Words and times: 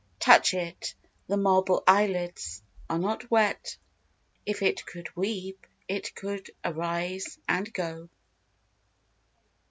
Touch 0.19 0.55
it: 0.55 0.95
the 1.27 1.37
marble 1.37 1.83
eyelids 1.85 2.63
are 2.89 2.97
not 2.97 3.29
wet— 3.29 3.77
If 4.47 4.63
it 4.63 4.83
could 4.83 5.15
weep, 5.15 5.67
it 5.87 6.15
could 6.15 6.49
arise 6.65 7.37
and 7.47 7.71
go. 7.71 8.09